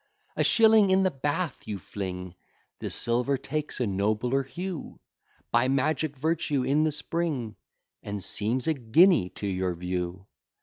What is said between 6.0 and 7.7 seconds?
virtue in the spring,